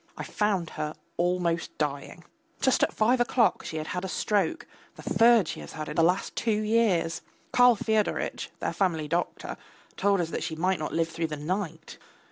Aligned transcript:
I 0.17 0.23
found 0.23 0.71
her 0.81 0.95
almost 1.15 1.77
dying. 1.77 2.23
Just 2.59 2.81
at 2.81 2.91
five 2.91 3.19
o'clock 3.19 3.63
she 3.63 3.77
had 3.77 3.85
had 3.89 4.03
a 4.03 4.07
stroke, 4.07 4.65
the 4.95 5.03
third 5.03 5.47
she 5.47 5.59
has 5.59 5.73
had 5.73 5.89
in 5.89 5.95
the 5.95 6.01
last 6.01 6.35
two 6.35 6.61
years. 6.61 7.21
Karl 7.51 7.75
Fyodoritch, 7.75 8.49
their 8.61 8.73
family 8.73 9.07
doctor, 9.07 9.57
told 9.97 10.19
us 10.19 10.31
that 10.31 10.41
she 10.41 10.55
might 10.55 10.79
not 10.79 10.91
live 10.91 11.09
through 11.09 11.27
the 11.27 11.37
night. 11.37 11.99